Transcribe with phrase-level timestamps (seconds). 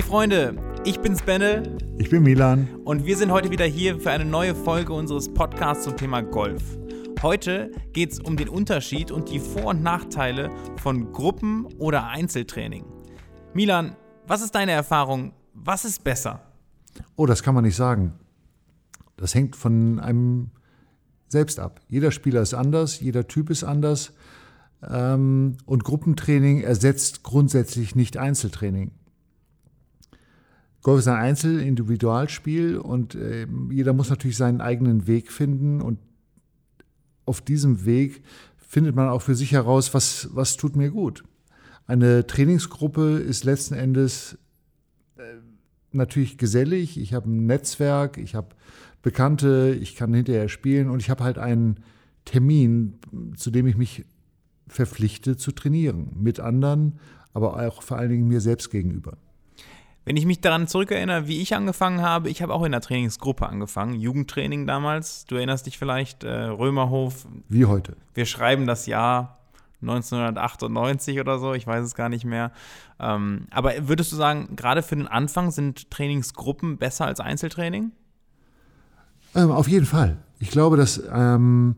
[0.00, 1.76] Hey Freunde, ich bin's Benne.
[1.98, 2.66] Ich bin Milan.
[2.84, 6.62] Und wir sind heute wieder hier für eine neue Folge unseres Podcasts zum Thema Golf.
[7.20, 12.86] Heute geht es um den Unterschied und die Vor- und Nachteile von Gruppen- oder Einzeltraining.
[13.52, 13.94] Milan,
[14.26, 15.34] was ist deine Erfahrung?
[15.52, 16.40] Was ist besser?
[17.16, 18.14] Oh, das kann man nicht sagen.
[19.18, 20.50] Das hängt von einem
[21.28, 21.82] selbst ab.
[21.88, 24.14] Jeder Spieler ist anders, jeder Typ ist anders.
[24.82, 28.92] Ähm, und Gruppentraining ersetzt grundsätzlich nicht Einzeltraining.
[30.82, 35.98] Golf ist ein Einzel-Individualspiel und äh, jeder muss natürlich seinen eigenen Weg finden und
[37.26, 38.22] auf diesem Weg
[38.56, 41.24] findet man auch für sich heraus, was, was tut mir gut.
[41.86, 44.38] Eine Trainingsgruppe ist letzten Endes
[45.16, 45.22] äh,
[45.92, 48.54] natürlich gesellig, ich habe ein Netzwerk, ich habe
[49.02, 51.80] Bekannte, ich kann hinterher spielen und ich habe halt einen
[52.24, 52.98] Termin,
[53.36, 54.04] zu dem ich mich
[54.68, 56.10] verpflichte zu trainieren.
[56.20, 56.98] Mit anderen,
[57.32, 59.16] aber auch vor allen Dingen mir selbst gegenüber.
[60.10, 63.48] Wenn ich mich daran zurückerinnere, wie ich angefangen habe, ich habe auch in der Trainingsgruppe
[63.48, 65.24] angefangen, Jugendtraining damals.
[65.26, 67.28] Du erinnerst dich vielleicht, äh, Römerhof.
[67.48, 67.94] Wie heute.
[68.14, 69.38] Wir schreiben das Jahr
[69.82, 72.50] 1998 oder so, ich weiß es gar nicht mehr.
[72.98, 77.92] Ähm, aber würdest du sagen, gerade für den Anfang sind Trainingsgruppen besser als Einzeltraining?
[79.36, 80.16] Ähm, auf jeden Fall.
[80.40, 81.76] Ich glaube, dass ähm,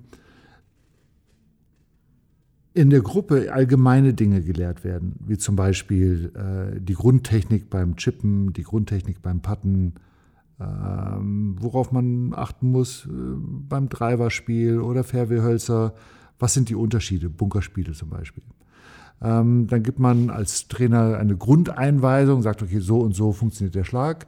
[2.75, 8.53] in der Gruppe allgemeine Dinge gelehrt werden, wie zum Beispiel äh, die Grundtechnik beim Chippen,
[8.53, 9.95] die Grundtechnik beim Putten,
[10.59, 15.95] ähm, worauf man achten muss äh, beim Driverspiel oder Fairwayhölzer.
[16.39, 17.29] Was sind die Unterschiede?
[17.29, 18.42] Bunkerspiele zum Beispiel.
[19.20, 23.84] Ähm, dann gibt man als Trainer eine Grundeinweisung, sagt, okay, so und so funktioniert der
[23.84, 24.27] Schlag.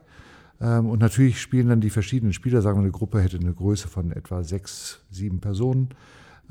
[0.61, 3.87] Ähm, und natürlich spielen dann die verschiedenen Spieler, sagen wir, eine Gruppe hätte eine Größe
[3.87, 5.89] von etwa sechs, sieben Personen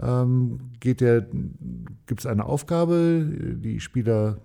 [0.00, 4.38] ähm, gibt es eine Aufgabe, die Spieler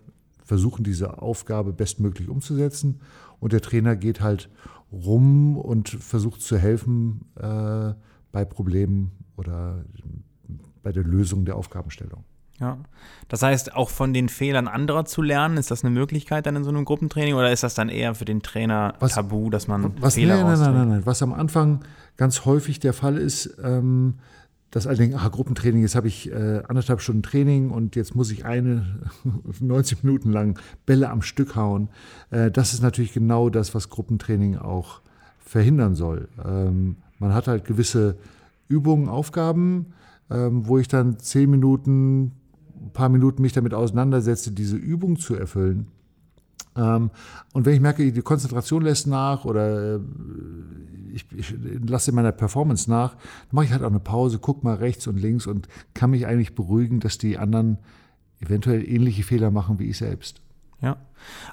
[0.44, 3.02] versuchen diese Aufgabe bestmöglich umzusetzen
[3.40, 4.50] und der Trainer geht halt
[4.92, 7.94] rum und versucht zu helfen äh,
[8.32, 9.86] bei Problemen oder
[10.82, 12.24] bei der Lösung der Aufgabenstellung.
[12.60, 12.78] Ja.
[13.30, 16.64] Das heißt, auch von den Fehlern anderer zu lernen, ist das eine Möglichkeit dann in
[16.64, 19.94] so einem Gruppentraining oder ist das dann eher für den Trainer was, tabu, dass man
[20.02, 21.82] was, Fehler nein, nein, nein, nein, Was am Anfang
[22.18, 24.16] ganz häufig der Fall ist, ähm,
[24.72, 28.32] dass alle denken, ah, Gruppentraining, jetzt habe ich äh, anderthalb Stunden Training und jetzt muss
[28.32, 28.86] ich eine
[29.60, 31.90] 90 Minuten lang Bälle am Stück hauen.
[32.30, 35.02] Äh, das ist natürlich genau das, was Gruppentraining auch
[35.40, 36.28] verhindern soll.
[36.46, 38.18] Ähm, man hat halt gewisse
[38.68, 39.88] Übungen, Aufgaben,
[40.30, 42.34] ähm, wo ich dann zehn Minuten,
[42.80, 45.88] ein paar Minuten mich damit auseinandersetze, diese Übung zu erfüllen.
[46.76, 47.12] Ähm,
[47.54, 50.00] und wenn ich merke, die Konzentration lässt nach oder äh,
[51.14, 51.56] ich, ich
[51.88, 55.20] lasse meiner Performance nach, dann mache ich halt auch eine Pause, gucke mal rechts und
[55.20, 57.80] links und kann mich eigentlich beruhigen, dass die anderen
[58.40, 60.42] eventuell ähnliche Fehler machen wie ich selbst.
[60.82, 60.98] Ja.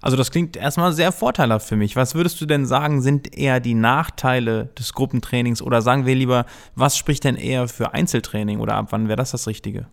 [0.01, 1.97] Also das klingt erstmal sehr vorteilhaft für mich.
[1.97, 6.47] Was würdest du denn sagen, sind eher die Nachteile des Gruppentrainings oder sagen wir lieber,
[6.77, 9.89] was spricht denn eher für Einzeltraining oder ab wann wäre das das Richtige?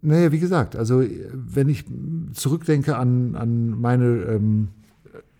[0.00, 1.84] Naja, wie gesagt, also wenn ich
[2.32, 4.68] zurückdenke an, an meine ähm,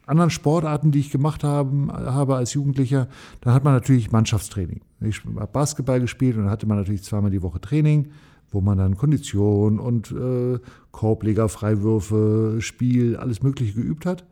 [0.06, 3.08] anderen Sportarten, die ich gemacht haben, habe als Jugendlicher,
[3.40, 4.80] dann hat man natürlich Mannschaftstraining.
[5.00, 8.08] Ich habe Basketball gespielt und dann hatte man natürlich zweimal die Woche Training,
[8.50, 10.58] wo man dann Kondition und äh,
[10.90, 14.24] Korbleger, Freiwürfe, Spiel, alles Mögliche geübt hat.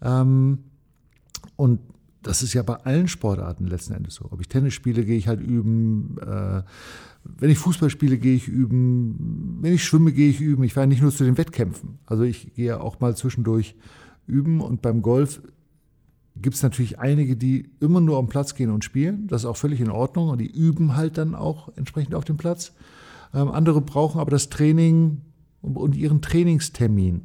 [0.00, 0.58] Ähm,
[1.56, 1.80] und
[2.22, 4.26] das ist ja bei allen Sportarten letzten Endes so.
[4.30, 6.16] Ob ich Tennis spiele, gehe ich halt üben.
[6.20, 6.62] Äh,
[7.24, 9.58] wenn ich Fußball spiele, gehe ich üben.
[9.60, 10.64] Wenn ich schwimme, gehe ich üben.
[10.64, 11.98] Ich war nicht nur zu den Wettkämpfen.
[12.06, 13.76] Also ich gehe auch mal zwischendurch
[14.26, 14.60] üben.
[14.60, 15.42] Und beim Golf
[16.36, 19.26] gibt es natürlich einige, die immer nur am Platz gehen und spielen.
[19.26, 20.28] Das ist auch völlig in Ordnung.
[20.28, 22.72] Und die üben halt dann auch entsprechend auf dem Platz.
[23.34, 25.22] Ähm, andere brauchen aber das Training
[25.60, 27.22] und ihren Trainingstermin.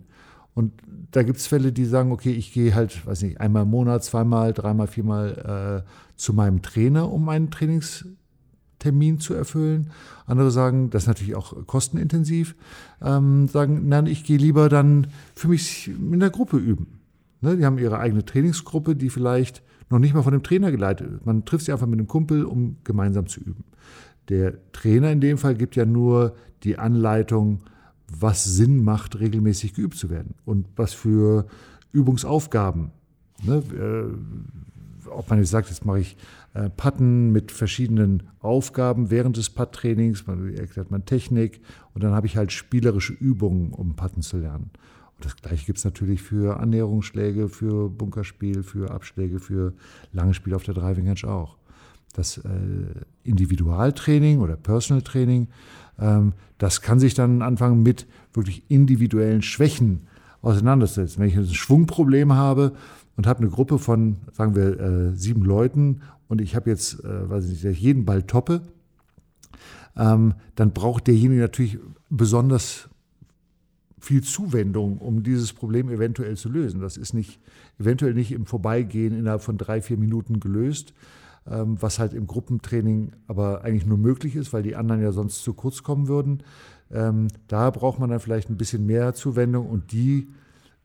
[0.53, 0.73] Und
[1.11, 4.03] da gibt es Fälle, die sagen, okay, ich gehe halt, weiß nicht, einmal im Monat,
[4.03, 9.91] zweimal, dreimal, viermal äh, zu meinem Trainer, um meinen Trainingstermin zu erfüllen.
[10.25, 12.55] Andere sagen, das ist natürlich auch kostenintensiv,
[13.01, 16.99] ähm, sagen, nein, ich gehe lieber dann für mich in der Gruppe üben.
[17.39, 21.11] Ne, die haben ihre eigene Trainingsgruppe, die vielleicht noch nicht mal von dem Trainer geleitet
[21.11, 21.25] wird.
[21.25, 23.63] Man trifft sich einfach mit einem Kumpel, um gemeinsam zu üben.
[24.29, 27.61] Der Trainer in dem Fall gibt ja nur die Anleitung,
[28.07, 31.47] was Sinn macht, regelmäßig geübt zu werden und was für
[31.91, 32.91] Übungsaufgaben.
[33.43, 33.63] Ne?
[33.73, 36.17] Äh, ob man jetzt sagt, jetzt mache ich
[36.53, 41.61] äh, Patten mit verschiedenen Aufgaben während des Putt-Trainings, man erklärt man Technik
[41.93, 44.71] und dann habe ich halt spielerische Übungen, um Patten zu lernen.
[45.15, 49.73] Und das gleiche gibt es natürlich für Annäherungsschläge, für Bunkerspiel, für Abschläge, für
[50.13, 51.57] lange Spiele auf der Driving Edge auch.
[52.17, 52.41] Das äh,
[53.23, 55.47] Individualtraining oder Personal Training
[55.99, 60.07] ähm, das kann sich dann anfangen mit wirklich individuellen Schwächen
[60.41, 61.21] auseinanderzusetzen.
[61.21, 62.73] Wenn ich ein Schwungproblem habe
[63.15, 67.29] und habe eine Gruppe von, sagen wir, äh, sieben Leuten und ich habe jetzt, äh,
[67.29, 68.61] weiß ich nicht, jeden Ball toppe,
[69.95, 71.79] ähm, dann braucht derjenige natürlich
[72.09, 72.89] besonders
[73.99, 76.81] viel Zuwendung, um dieses Problem eventuell zu lösen.
[76.81, 77.39] Das ist nicht,
[77.79, 80.93] eventuell nicht im Vorbeigehen innerhalb von drei, vier Minuten gelöst,
[81.49, 85.53] was halt im Gruppentraining aber eigentlich nur möglich ist, weil die anderen ja sonst zu
[85.53, 86.43] kurz kommen würden.
[86.91, 90.29] Ähm, da braucht man dann vielleicht ein bisschen mehr Zuwendung und die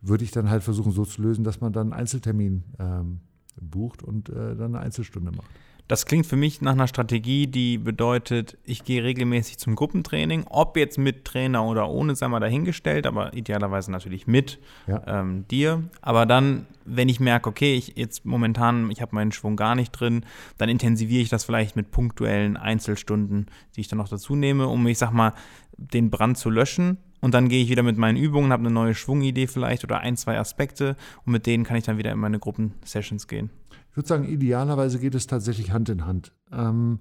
[0.00, 3.20] würde ich dann halt versuchen so zu lösen, dass man dann einen Einzeltermin ähm,
[3.60, 5.50] bucht und äh, dann eine Einzelstunde macht.
[5.88, 10.76] Das klingt für mich nach einer Strategie, die bedeutet, ich gehe regelmäßig zum Gruppentraining, ob
[10.76, 15.02] jetzt mit Trainer oder ohne, sei mal dahingestellt, aber idealerweise natürlich mit ja.
[15.06, 15.82] ähm, dir.
[16.00, 19.90] Aber dann, wenn ich merke, okay, ich jetzt momentan, ich habe meinen Schwung gar nicht
[19.90, 20.24] drin,
[20.56, 23.46] dann intensiviere ich das vielleicht mit punktuellen Einzelstunden,
[23.76, 25.34] die ich dann noch dazu nehme, um, ich sag mal,
[25.76, 26.98] den Brand zu löschen.
[27.22, 30.16] Und dann gehe ich wieder mit meinen Übungen, habe eine neue Schwungidee vielleicht oder ein,
[30.16, 33.48] zwei Aspekte und mit denen kann ich dann wieder in meine Gruppensessions gehen.
[33.90, 36.32] Ich würde sagen, idealerweise geht es tatsächlich Hand in Hand.
[36.52, 36.98] Ähm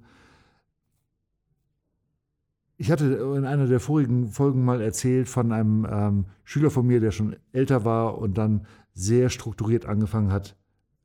[2.76, 3.04] ich hatte
[3.36, 7.36] in einer der vorigen Folgen mal erzählt von einem ähm, Schüler von mir, der schon
[7.52, 10.56] älter war und dann sehr strukturiert angefangen hat,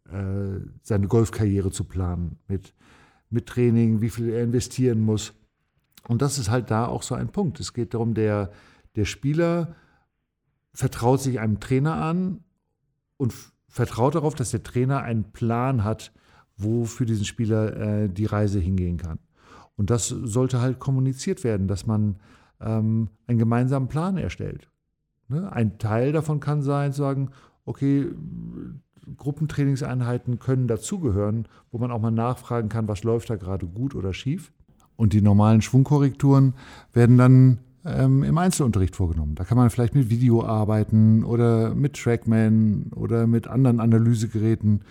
[0.09, 2.73] äh, seine Golfkarriere zu planen mit,
[3.29, 5.33] mit Training, wie viel er investieren muss.
[6.07, 7.59] Und das ist halt da auch so ein Punkt.
[7.59, 8.51] Es geht darum, der,
[8.97, 9.75] der Spieler
[10.73, 12.43] vertraut sich einem Trainer an
[13.15, 13.33] und
[13.67, 16.11] vertraut darauf, dass der Trainer einen Plan hat,
[16.57, 19.19] wo für diesen Spieler äh, die Reise hingehen kann.
[19.75, 22.15] Und das sollte halt kommuniziert werden, dass man
[22.59, 24.69] ähm, einen gemeinsamen Plan erstellt.
[25.27, 25.51] Ne?
[25.51, 27.29] Ein Teil davon kann sein, zu sagen,
[27.65, 28.07] okay,
[29.15, 34.13] Gruppentrainingseinheiten können dazugehören, wo man auch mal nachfragen kann, was läuft da gerade gut oder
[34.13, 34.51] schief.
[34.95, 36.55] Und die normalen Schwungkorrekturen
[36.91, 39.35] werden dann ähm, im Einzelunterricht vorgenommen.
[39.35, 44.81] Da kann man vielleicht mit Video arbeiten oder mit Trackman oder mit anderen Analysegeräten.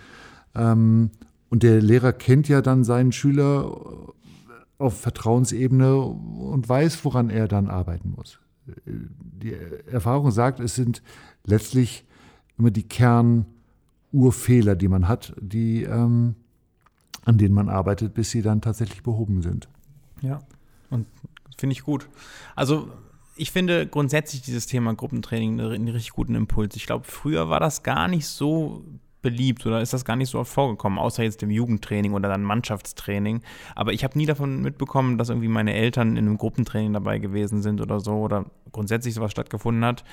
[0.55, 1.11] Ähm,
[1.49, 3.77] und der Lehrer kennt ja dann seinen Schüler
[4.79, 8.39] auf Vertrauensebene und weiß, woran er dann arbeiten muss.
[8.85, 9.55] Die
[9.89, 11.01] Erfahrung sagt, es sind
[11.45, 12.05] letztlich
[12.57, 16.35] immer die Kernurfehler, die man hat, die, ähm,
[17.23, 19.69] an denen man arbeitet, bis sie dann tatsächlich behoben sind.
[20.21, 20.41] Ja,
[20.89, 21.05] und
[21.57, 22.07] Finde ich gut.
[22.55, 22.89] Also
[23.35, 26.75] ich finde grundsätzlich dieses Thema Gruppentraining einen richtig guten Impuls.
[26.75, 28.83] Ich glaube, früher war das gar nicht so
[29.21, 32.43] beliebt oder ist das gar nicht so oft vorgekommen, außer jetzt im Jugendtraining oder dann
[32.43, 33.41] Mannschaftstraining.
[33.75, 37.61] Aber ich habe nie davon mitbekommen, dass irgendwie meine Eltern in einem Gruppentraining dabei gewesen
[37.61, 40.03] sind oder so oder grundsätzlich sowas stattgefunden hat.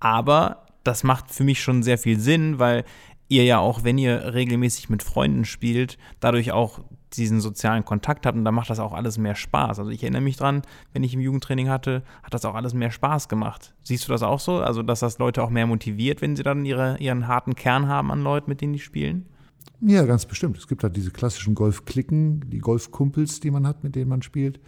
[0.00, 2.84] Aber das macht für mich schon sehr viel Sinn, weil
[3.28, 6.80] ihr ja auch, wenn ihr regelmäßig mit Freunden spielt, dadurch auch
[7.16, 9.78] diesen sozialen Kontakt habt und da macht das auch alles mehr Spaß.
[9.78, 10.62] Also ich erinnere mich dran,
[10.92, 13.74] wenn ich im Jugendtraining hatte, hat das auch alles mehr Spaß gemacht.
[13.82, 14.58] Siehst du das auch so?
[14.58, 18.10] Also, dass das Leute auch mehr motiviert, wenn sie dann ihre, ihren harten Kern haben
[18.10, 19.26] an Leuten, mit denen die spielen?
[19.80, 20.58] Ja, ganz bestimmt.
[20.58, 24.60] Es gibt halt diese klassischen Golfklicken, die Golfkumpels, die man hat, mit denen man spielt,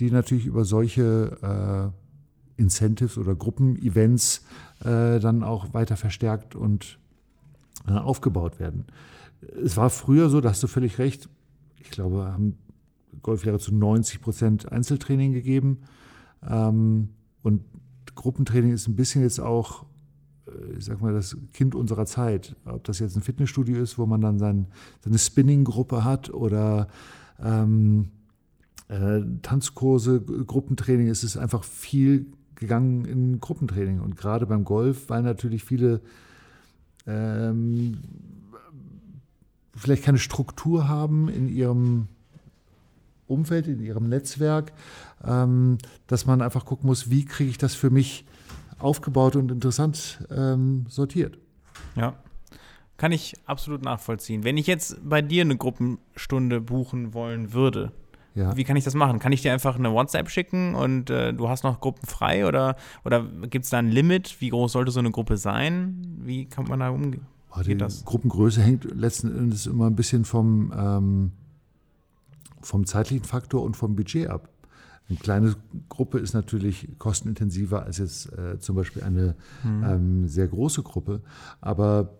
[0.00, 1.92] die natürlich über solche
[2.56, 4.44] äh, Incentives oder Gruppenevents
[4.80, 6.98] äh, dann auch weiter verstärkt und
[7.86, 8.86] äh, aufgebaut werden.
[9.62, 11.28] Es war früher so, da hast du völlig recht,
[11.84, 12.56] ich glaube, haben
[13.22, 15.82] Golflehrer zu 90 Prozent Einzeltraining gegeben.
[16.42, 17.10] Ähm,
[17.42, 17.62] und
[18.14, 19.84] Gruppentraining ist ein bisschen jetzt auch,
[20.46, 22.56] äh, ich sag mal, das Kind unserer Zeit.
[22.64, 24.66] Ob das jetzt ein Fitnessstudio ist, wo man dann sein,
[25.00, 26.88] seine Spinning-Gruppe hat oder
[27.42, 28.10] ähm,
[28.88, 34.00] äh, Tanzkurse, Gruppentraining, ist es einfach viel gegangen in Gruppentraining.
[34.00, 36.00] Und gerade beim Golf, weil natürlich viele
[37.06, 37.98] ähm,
[39.76, 42.08] vielleicht keine Struktur haben in ihrem
[43.26, 44.72] Umfeld, in ihrem Netzwerk,
[45.24, 48.24] ähm, dass man einfach gucken muss, wie kriege ich das für mich
[48.78, 51.38] aufgebaut und interessant ähm, sortiert.
[51.96, 52.14] Ja,
[52.96, 54.44] kann ich absolut nachvollziehen.
[54.44, 57.92] Wenn ich jetzt bei dir eine Gruppenstunde buchen wollen würde,
[58.34, 58.56] ja.
[58.56, 59.18] wie kann ich das machen?
[59.18, 62.76] Kann ich dir einfach eine WhatsApp schicken und äh, du hast noch Gruppen frei oder,
[63.04, 64.40] oder gibt es da ein Limit?
[64.40, 66.18] Wie groß sollte so eine Gruppe sein?
[66.20, 67.26] Wie kann man da umgehen?
[67.62, 71.32] Die Gruppengröße hängt letzten Endes immer ein bisschen vom, ähm,
[72.60, 74.48] vom zeitlichen Faktor und vom Budget ab.
[75.08, 75.56] Eine kleine
[75.88, 79.84] Gruppe ist natürlich kostenintensiver als jetzt äh, zum Beispiel eine mhm.
[79.84, 81.20] ähm, sehr große Gruppe.
[81.60, 82.14] Aber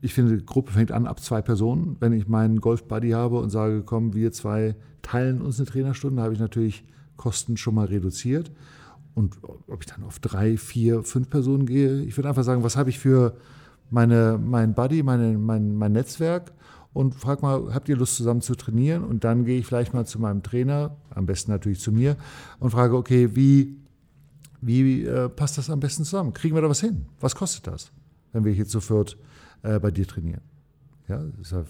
[0.00, 1.96] ich finde, die Gruppe fängt an ab zwei Personen.
[1.98, 6.32] Wenn ich meinen Golf-Buddy habe und sage, komm, wir zwei teilen uns eine Trainerstunde, habe
[6.32, 6.84] ich natürlich
[7.16, 8.52] Kosten schon mal reduziert.
[9.14, 12.76] Und ob ich dann auf drei, vier, fünf Personen gehe, ich würde einfach sagen, was
[12.76, 13.36] habe ich für
[13.90, 16.52] meine, mein Buddy, meine, mein, mein Netzwerk
[16.92, 19.04] und frage mal, habt ihr Lust zusammen zu trainieren?
[19.04, 22.16] Und dann gehe ich vielleicht mal zu meinem Trainer, am besten natürlich zu mir,
[22.58, 23.76] und frage, okay, wie,
[24.60, 26.32] wie äh, passt das am besten zusammen?
[26.32, 27.06] Kriegen wir da was hin?
[27.20, 27.92] Was kostet das?
[28.32, 29.16] wenn wir hier zu viert
[29.62, 30.42] äh, bei dir trainieren.
[31.08, 31.66] Ja, deshalb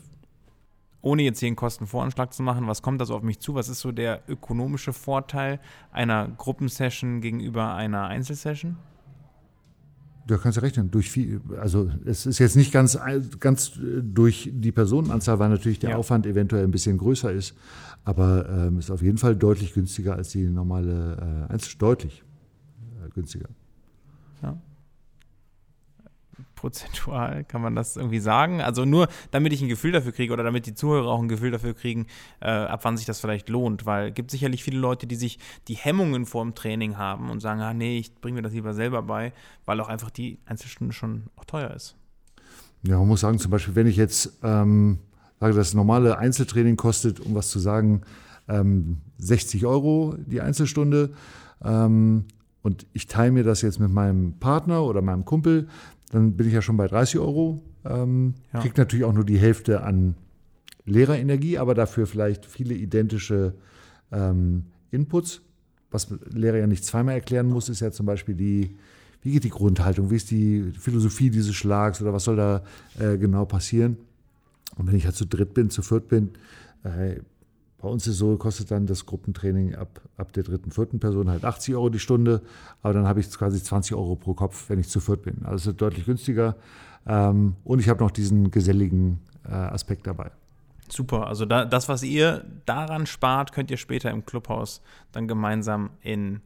[1.01, 3.55] ohne jetzt hier einen Kostenvoranschlag zu machen, was kommt da so auf mich zu?
[3.55, 5.61] Was ist so der ökonomische Vorteil
[5.93, 8.77] einer Gruppensession gegenüber einer Einzelsession?
[10.28, 10.90] Da kannst du rechnen.
[10.90, 12.99] Durch viel, also es ist jetzt nicht ganz,
[13.40, 15.97] ganz durch die Personenanzahl, weil natürlich der ja.
[15.97, 17.54] Aufwand eventuell ein bisschen größer ist,
[18.04, 22.23] aber ähm, ist auf jeden Fall deutlich günstiger als die normale äh, Einzel deutlich
[23.04, 23.49] äh, günstiger.
[24.42, 24.56] Ja
[26.69, 28.61] prozentual, kann man das irgendwie sagen?
[28.61, 31.51] Also nur, damit ich ein Gefühl dafür kriege oder damit die Zuhörer auch ein Gefühl
[31.51, 32.07] dafür kriegen,
[32.41, 35.39] äh, ab wann sich das vielleicht lohnt, weil es gibt sicherlich viele Leute, die sich
[35.67, 38.75] die Hemmungen vor dem Training haben und sagen, ah nee, ich bringe mir das lieber
[38.75, 39.33] selber bei,
[39.65, 41.97] weil auch einfach die Einzelstunde schon auch teuer ist.
[42.83, 44.99] Ja, man muss sagen, zum Beispiel, wenn ich jetzt ähm,
[45.41, 48.03] sage, das normale Einzeltraining kostet, um was zu sagen,
[48.47, 51.11] ähm, 60 Euro die Einzelstunde,
[51.65, 52.27] ähm,
[52.63, 55.69] und ich teile mir das jetzt mit meinem Partner oder meinem Kumpel,
[56.11, 57.62] dann bin ich ja schon bei 30 Euro.
[57.85, 58.61] Ähm, ja.
[58.61, 60.15] Kriege natürlich auch nur die Hälfte an
[60.85, 63.55] Lehrerenergie, aber dafür vielleicht viele identische
[64.11, 65.43] ähm, Inputs.
[65.91, 68.77] Was Lehrer ja nicht zweimal erklären muss, ist ja zum Beispiel die,
[69.23, 72.62] wie geht die Grundhaltung, wie ist die Philosophie dieses Schlags oder was soll da
[72.99, 73.97] äh, genau passieren.
[74.77, 76.31] Und wenn ich halt zu dritt bin, zu viert bin,
[76.85, 77.17] äh,
[77.80, 81.44] bei uns ist so, kostet dann das Gruppentraining ab, ab der dritten, vierten Person halt
[81.44, 82.42] 80 Euro die Stunde,
[82.82, 85.44] aber dann habe ich quasi 20 Euro pro Kopf, wenn ich zu viert bin.
[85.44, 86.56] Also es ist deutlich günstiger
[87.06, 90.30] ähm, und ich habe noch diesen geselligen äh, Aspekt dabei.
[90.90, 94.82] Super, also da, das, was ihr daran spart, könnt ihr später im Clubhaus
[95.12, 96.40] dann gemeinsam in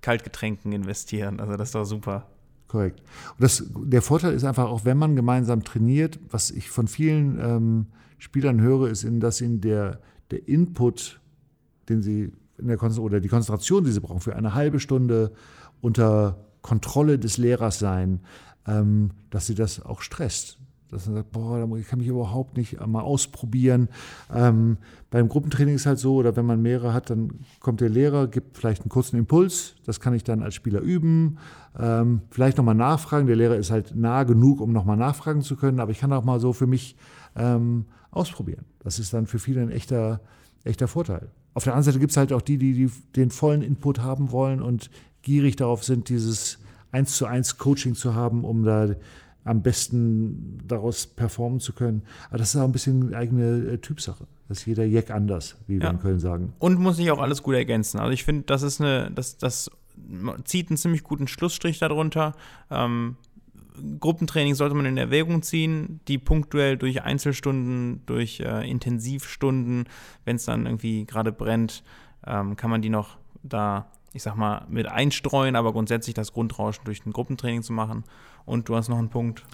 [0.00, 1.40] Kaltgetränken investieren.
[1.40, 2.26] Also das ist doch super.
[2.68, 3.00] Korrekt.
[3.00, 7.38] Und das, der Vorteil ist einfach auch, wenn man gemeinsam trainiert, was ich von vielen
[7.40, 7.86] ähm,
[8.18, 10.00] Spielern höre, ist, dass ihnen der,
[10.30, 11.20] der Input,
[11.88, 15.32] den sie in der oder die Konzentration, die sie brauchen, für eine halbe Stunde
[15.80, 18.20] unter Kontrolle des Lehrers sein,
[18.66, 20.58] ähm, dass sie das auch stresst.
[20.90, 23.88] Dass man sagt, boah, ich kann mich überhaupt nicht mal ausprobieren.
[24.34, 24.78] Ähm,
[25.10, 28.56] beim Gruppentraining ist halt so, oder wenn man mehrere hat, dann kommt der Lehrer, gibt
[28.56, 31.38] vielleicht einen kurzen Impuls, das kann ich dann als Spieler üben,
[31.78, 33.26] ähm, vielleicht nochmal nachfragen.
[33.26, 36.24] Der Lehrer ist halt nah genug, um nochmal nachfragen zu können, aber ich kann auch
[36.24, 36.96] mal so für mich
[37.38, 38.64] ähm, ausprobieren.
[38.80, 40.20] Das ist dann für viele ein echter,
[40.64, 41.28] echter Vorteil.
[41.54, 44.30] Auf der anderen Seite gibt es halt auch die, die, die den vollen Input haben
[44.30, 44.90] wollen und
[45.22, 46.58] gierig darauf sind, dieses
[46.92, 48.94] eins zu eins Coaching zu haben, um da
[49.44, 52.02] am besten daraus performen zu können.
[52.28, 54.26] Aber das ist auch ein bisschen eigene äh, Typsache.
[54.48, 55.90] Das ist jeder Jack anders, wie wir ja.
[55.90, 56.52] in Köln sagen.
[56.58, 57.98] Und muss sich auch alles gut ergänzen.
[57.98, 59.70] Also ich finde, das ist eine, das, das
[60.44, 62.34] zieht einen ziemlich guten Schlussstrich darunter.
[62.70, 63.16] Ähm,
[64.00, 69.84] Gruppentraining sollte man in Erwägung ziehen, die punktuell durch Einzelstunden, durch äh, Intensivstunden,
[70.24, 71.82] wenn es dann irgendwie gerade brennt,
[72.26, 76.84] ähm, kann man die noch da, ich sag mal, mit einstreuen, aber grundsätzlich das Grundrauschen
[76.84, 78.04] durch ein Gruppentraining zu machen.
[78.44, 79.44] Und du hast noch einen Punkt.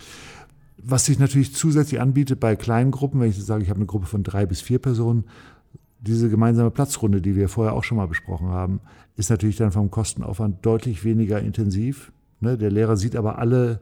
[0.76, 4.06] Was sich natürlich zusätzlich anbietet bei kleinen Gruppen, wenn ich sage, ich habe eine Gruppe
[4.06, 5.24] von drei bis vier Personen,
[6.00, 8.80] diese gemeinsame Platzrunde, die wir vorher auch schon mal besprochen haben,
[9.16, 12.12] ist natürlich dann vom Kostenaufwand deutlich weniger intensiv.
[12.40, 12.58] Ne?
[12.58, 13.80] Der Lehrer sieht aber alle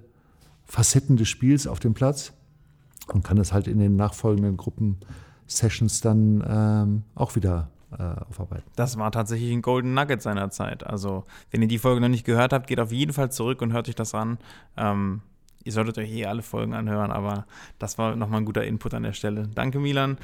[0.72, 2.32] Facetten des Spiels auf dem Platz
[3.08, 8.64] und kann das halt in den nachfolgenden Gruppen-Sessions dann ähm, auch wieder äh, aufarbeiten.
[8.74, 10.86] Das war tatsächlich ein Golden Nugget seiner Zeit.
[10.86, 13.74] Also, wenn ihr die Folge noch nicht gehört habt, geht auf jeden Fall zurück und
[13.74, 14.38] hört euch das an.
[14.78, 15.20] Ähm,
[15.62, 17.44] ihr solltet euch eh alle Folgen anhören, aber
[17.78, 19.50] das war nochmal ein guter Input an der Stelle.
[19.54, 20.16] Danke, Milan.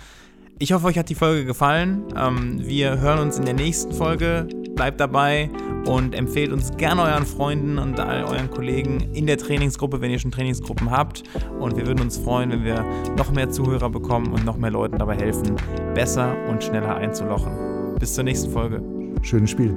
[0.61, 2.03] Ich hoffe, euch hat die Folge gefallen.
[2.17, 4.49] Ähm, wir hören uns in der nächsten Folge.
[4.75, 5.51] Bleibt dabei
[5.87, 10.19] und empfehlt uns gerne euren Freunden und all euren Kollegen in der Trainingsgruppe, wenn ihr
[10.19, 11.23] schon Trainingsgruppen habt.
[11.61, 12.85] Und wir würden uns freuen, wenn wir
[13.17, 15.55] noch mehr Zuhörer bekommen und noch mehr Leuten dabei helfen,
[15.95, 17.97] besser und schneller einzulochen.
[18.01, 18.83] Bis zur nächsten Folge.
[19.23, 19.77] Schönes Spiel.